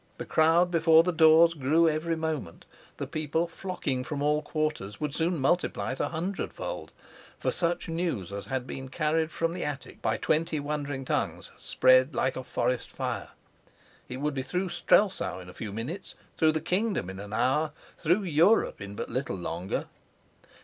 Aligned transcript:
The 0.17 0.25
crowd 0.25 0.71
before 0.71 1.03
the 1.03 1.11
doors 1.11 1.53
grew 1.53 1.87
every 1.87 2.15
moment; 2.15 2.65
the 2.97 3.05
people 3.05 3.47
flocking 3.47 4.03
from 4.03 4.23
all 4.23 4.41
quarters 4.41 4.99
would 4.99 5.13
soon 5.13 5.37
multiply 5.37 5.91
it 5.91 5.99
a 5.99 6.07
hundred 6.09 6.51
fold; 6.51 6.91
for 7.37 7.51
such 7.51 7.87
news 7.87 8.33
as 8.33 8.45
had 8.47 8.65
been 8.65 8.89
carried 8.89 9.29
from 9.31 9.53
the 9.53 9.63
attic 9.63 10.01
by 10.01 10.17
twenty 10.17 10.59
wondering 10.59 11.05
tongues 11.05 11.51
spreads 11.55 12.15
like 12.15 12.35
a 12.35 12.43
forest 12.43 12.89
fire. 12.89 13.29
It 14.09 14.19
would 14.21 14.33
be 14.33 14.41
through 14.41 14.69
Strelsau 14.69 15.37
in 15.37 15.49
a 15.49 15.53
few 15.53 15.71
minutes, 15.71 16.15
through 16.35 16.53
the 16.53 16.61
kingdom 16.61 17.07
in 17.07 17.19
an 17.19 17.31
hour, 17.31 17.71
through 17.99 18.23
Europe 18.23 18.81
in 18.81 18.95
but 18.95 19.07
little 19.09 19.37
longer. 19.37 19.85